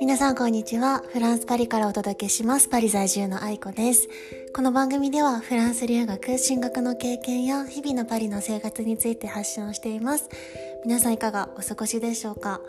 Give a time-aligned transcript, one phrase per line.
[0.00, 1.02] 皆さんこんにちは。
[1.12, 2.68] フランスパリからお届けします。
[2.68, 4.08] パリ在住の愛子です。
[4.54, 10.30] この番組ではフランス留学、進学の経験や日々のパリの生活について発信をしています。
[10.84, 12.62] 皆さんいかがお過ごしでしょうか？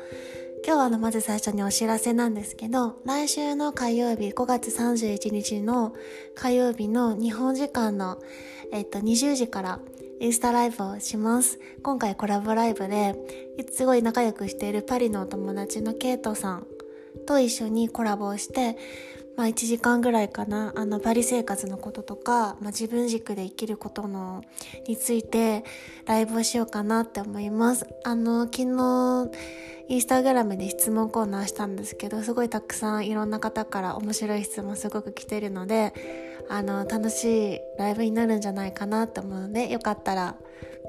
[0.66, 5.94] 今日はあのまず最初にお知らせなんですけど、来週の火曜日5月31日の
[6.36, 8.22] 火曜日の日本時間の、
[8.72, 9.80] えっと、20時から
[10.20, 11.59] インスタライブをします。
[11.82, 13.16] 今回コラボライブで、
[13.71, 16.67] すごい仲良くしているパリのお友達のケイトさん
[17.26, 18.77] と一緒にコラボをして、
[19.35, 24.44] まあ1時間ぐらいかな、あのパリ生活のこととか、まあ自分軸で生きることの、
[24.88, 25.63] について
[26.05, 27.88] ライブをしようかなって思います。
[28.04, 29.32] あの、昨日、
[29.90, 35.93] インスタグラムで質問コーナーしたんですけど、すごいたくさんいろんな方から面白い質問すごく来てるので、
[36.50, 40.36] あの、楽しいライブになるんじゃないかなと思うので、よかったら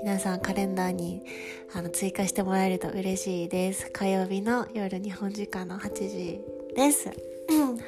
[0.03, 1.23] 皆さんカレンダーに
[1.75, 3.91] あの追加してもらえると嬉しいです。
[3.91, 6.41] 火曜日の夜日本時間の8時
[6.77, 7.11] です。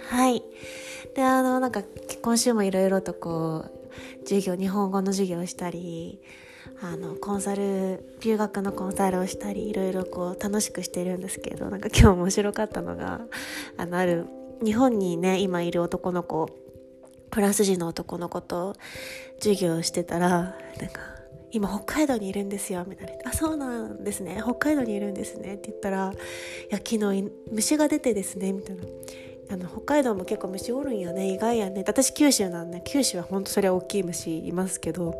[0.08, 0.42] はい。
[1.14, 1.82] で、あの、なんか
[2.22, 3.76] 今週もいろいろとこう、
[4.26, 6.20] 授業、日本語の授業をしたり、
[6.80, 13.20] あの、コンサル、留学のコンサルをしたり、いろいろこう楽しくしてるんですけど、なんか今日面白かったのが、
[13.76, 14.26] あの、ある、
[14.62, 16.48] 日本にね、今いる男の子、
[17.36, 18.74] フランス人の男の子と
[19.38, 21.02] 授業してたら、なんか、
[21.52, 24.40] 今北海道にいるんですよみたいな「あそうなんですね。
[24.42, 26.12] 北海道にいるんですね」って言ったら
[26.70, 28.82] 「いや昨日虫が出てですね」みたいな。
[29.48, 31.32] あの北海道も結構虫おるんやね。
[31.32, 31.84] 意外やね。
[31.86, 35.14] 私九州なんで九州はほんとそれ大きい虫いますけど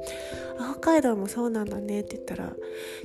[0.58, 2.00] 北海道もそうなんだね。
[2.00, 2.52] って言ったら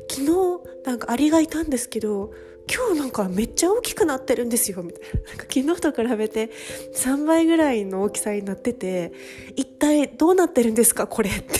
[0.10, 2.32] 昨日なんかアリがいたんですけど
[2.74, 5.22] 今日なんかめっちゃ大きくなってるんですよみたいな。
[5.30, 6.50] なんか昨日と比べて
[6.96, 9.12] 3倍ぐらいの大きさになってて
[9.58, 11.60] 一体どうなってるんですかこれって。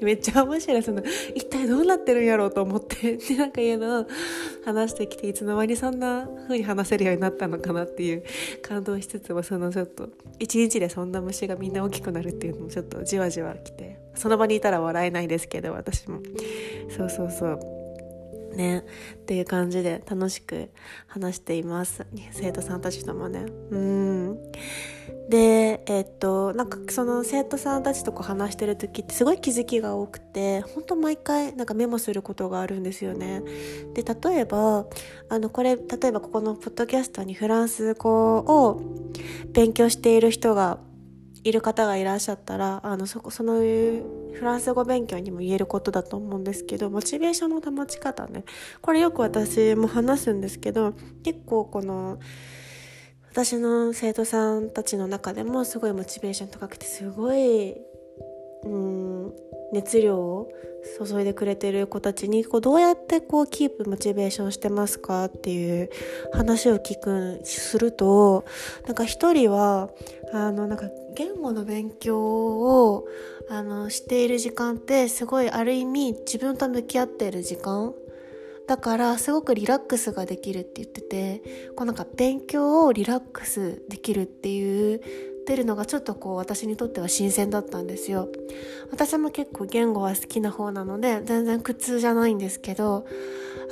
[0.00, 0.82] めっちゃ面白い。
[0.82, 1.02] その
[1.34, 3.18] 一体どうなってるんやろうと思って。
[3.18, 4.06] でなんか言うのを
[4.64, 8.24] 話してきていつの間にそんな風に話せるようになったのかなっていう
[8.62, 16.20] 感動しつつもそのちょっと一日でそんな虫がみんな大きくなるっていうのもちょっとじわじわきてその場にいたら笑えないですけど私も。
[16.96, 17.75] そうそうそう。
[18.56, 18.84] ね。
[19.14, 20.70] っていう感じで楽しく
[21.06, 22.06] 話しています。
[22.32, 23.46] 生徒さんたちともね。
[23.70, 24.38] うん。
[25.28, 33.42] でえっとなんかその生徒さんたちとこう話してる時ってすごい気づきが多くて本当毎回なんかメモすることがあるんですよね。
[33.94, 34.86] で例えば
[35.28, 38.80] あのこれ例えばここのポッドキャストにフランス語を
[39.52, 40.78] 勉強している人が
[41.46, 48.44] いる方がいらっしゃったらあのそこそのフランス語勉強にも言えることだと思うんですけどモチベーションの保ち方ね。
[48.82, 50.92] これよく私も話すんですけど
[51.22, 52.18] 結構この
[53.30, 57.76] 私の生徒さんたちの中でもすごいモチベーション高くてすごい
[58.64, 59.32] うん
[59.72, 60.48] 熱量を
[61.04, 65.90] 注いでくれてる子たちにこうどうやってこうキープモチベーションしてますかっていう
[66.32, 68.44] 話を聞くすると
[68.86, 69.90] なんか一人は
[70.32, 73.08] あのなんか言語の勉強を
[73.48, 77.94] あのしている時間ってすごいある意味自分と向き合っている時間。
[78.66, 85.00] だからすごくリラックスができるって言っててこうなんか勉強をリラックスできるっていう
[85.46, 88.28] 出るのがちょっとこう私にとっては新鮮だったんですよ。
[88.90, 93.06] 私も結構言語は好きな方なので全然苦痛じゃないんですけど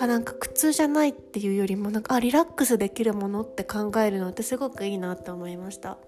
[0.00, 5.98] あなんか苦痛じゃないっていうよりもなんかあリラックスできるものって考えるのってすごくいいなって思いました。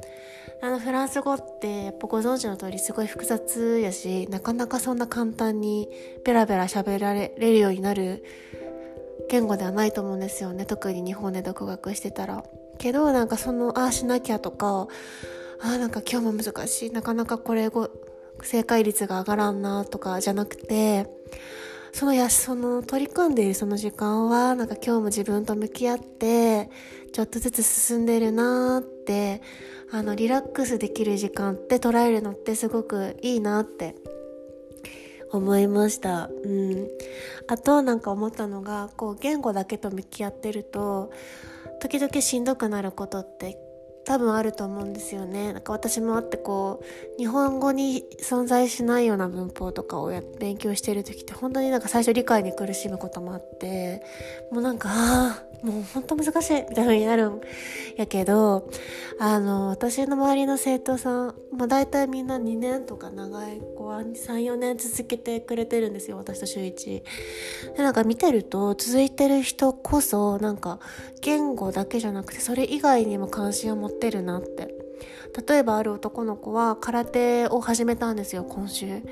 [0.63, 5.89] あのフランス語ってやっぱご存知の通りすごい複雑やしなかなかそんな簡単に
[6.25, 8.25] ベラベラ喋られるようになる
[9.29, 10.67] 言語ではないと思うんですよね。
[10.67, 12.45] 特に日本で独学してたら。
[12.79, 14.89] けどなんかそのああしなきゃとか
[15.61, 16.91] ああなんか今日も難しい。
[16.91, 17.91] なかなかこれご
[18.43, 21.07] 正解率が上がらんなとかじゃなくて
[21.93, 26.69] そのやその取り組んでいるその時間はなんか今日も自分と向き合って
[27.13, 29.41] ちょっとずつ進んでるなって
[29.93, 33.95] あのリラックスできる時間って捉えるのってすごくいいなって
[35.31, 36.29] 思いました。
[36.45, 36.89] うん。
[37.49, 41.11] あとなんか思ったのが、こう言語だけと向き合ってると、
[41.81, 43.59] 時々しんどくなることって
[44.07, 45.53] 多分あると思うんですよね。
[45.53, 54.05] なんか私もあってこう、日本語に存在しないような文法とかをや勉強してる時って本当になんか最初理解に苦しむこともあって、
[54.53, 57.41] もうなんか、ああ、もう本当難しいみたいな風になるん
[57.97, 58.71] やけど、
[59.19, 67.03] あの、私の周りの生徒さん、まあ大体みんな2年とか長い子は3、4年続けてくれてるんですよ、私と週1。
[67.77, 70.79] で、なんか見てると続いてる人こそ、なんか
[71.23, 74.75] 言語だけじゃなくてそれ以外にも関心を持ってってるなって。
[75.47, 79.03] 例えばある男の子は空手を始めたんですよ今週。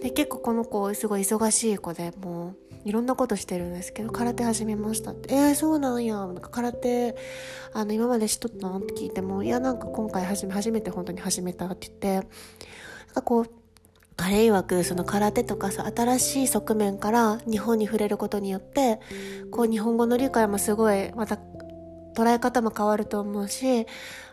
[0.00, 2.54] で結構この子すごい忙しい子でも
[2.84, 7.16] ういろんなことしてるんですけど空手始めましたって「えー、そうなんや」なんか空手
[7.72, 8.78] あの今まで知っとったの？
[8.78, 12.28] って聞いても「いやなんか今回初め初めて本当に始めた」って言って。
[13.08, 13.50] なんかこう
[14.16, 18.98] 彼曰くその空手とかさ新しい側面から日本に触れることによって
[19.52, 21.38] こう日本語の理解もすごいまた
[22.18, 23.86] 捉え方も変わると思うし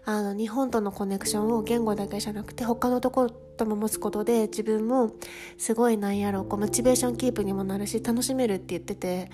[0.05, 5.11] あの日本とのコネクションを言語だけじゃなくて他のところとも持つことで自分も
[5.59, 9.29] すごいなんやろこうモチベーションキープにもなるし楽しめるって言ってて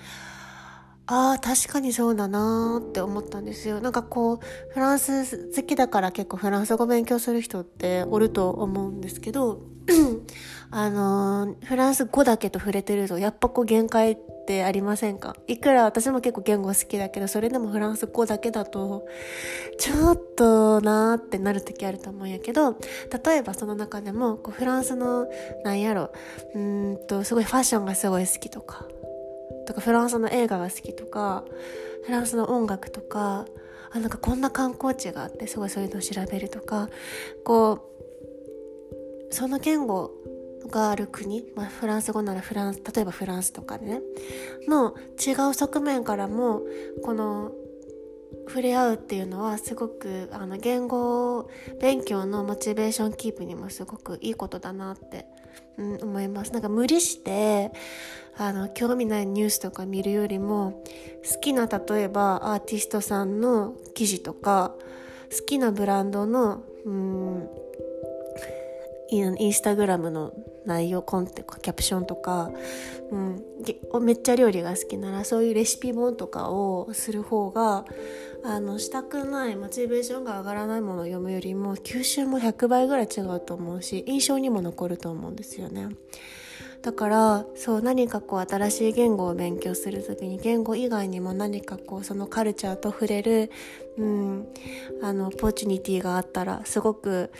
[1.06, 3.80] ああ確かにそうだなーって思ったんですよ。
[3.80, 4.38] なんかこう
[4.72, 9.62] フランス好きだから結構フランス語勉強する人っておると思うんですけど
[10.70, 15.36] あのー、フランス語だけと触れてるとやっぱこう限界ってありませんか？
[15.46, 19.06] いくら私も結構言語好きだけどそれでもフランス語だけだと
[19.78, 22.76] ちょっとなーってなる時あると思うんやけど
[23.24, 25.26] 例えばその中でもこうフランスの
[25.64, 26.12] なんやろ？
[26.54, 28.86] うんとすごいファッションがすごい好きとか
[29.66, 31.44] とかフランスの映画が好きとか
[32.04, 33.46] フランスの音楽とか
[33.92, 36.88] あなんかこんな観光地があってすごいそういうのを調べるとか
[37.44, 37.90] こ
[39.30, 40.10] うその言語
[40.68, 44.00] がある国、まあ、フランス語ならフランス例えばフランスとかでね
[44.68, 46.62] の違う側面からも
[47.04, 47.52] この
[48.48, 51.48] 触れ合うっていうのはすごくあの言語
[51.80, 55.26] 勉強のモチベーションキープにもすごくいいことだなって、
[55.78, 56.52] うん、思います。
[56.52, 57.72] なんか無理して
[58.36, 60.82] あの興味ないニュースとか見るよりも
[61.30, 64.74] 好きな例えばアーティストさんの記事とか
[65.30, 67.48] 好きなブランドのうん
[69.10, 70.32] インスタグラムの
[70.66, 72.50] 内容コンテキャプションとか、
[73.10, 73.42] うん、
[74.02, 77.84] めっちゃ料理が好きならそういうレシピ本とかをする方が
[78.44, 85.88] あのしたくないモチベーションが上がらないものを読むよりも吸収も100倍ぐらい違うと思うし印象にも残ると思うんですよね。
[86.82, 93.52] だからそう何かこう新しい言語を勉強する時に言語以外にも何かこうそのカルチャーと触れる、
[93.98, 94.48] うん、
[95.00, 97.30] あのポーチュニティがあったらすごく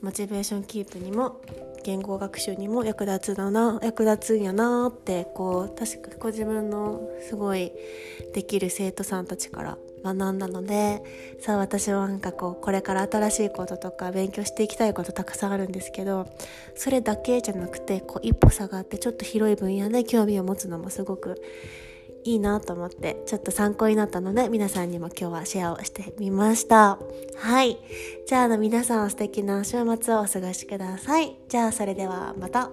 [0.00, 1.40] モチベーションキープにも
[1.84, 7.72] 言語学習にも役立つだな役立つんやなってこう確かご自分のすごい
[8.32, 11.02] できる生徒さんたちから学んだので
[11.40, 16.26] さあ私はなんかこうこれから新しいこととか勉強していきたいことたくさんあるんですけど
[16.74, 21.40] それだけじゃなくてこう一歩下がってちょっと広い分野で興味を持つのもすごく
[22.24, 26.98] いいなと思ってちょっと参考になったので皆さんにも今日はシェアをしてみました。
[27.36, 27.78] はい。
[28.26, 31.36] じゃあの皆さん素敵な週末をお過ごしください。
[31.48, 32.70] じゃあそれではまた。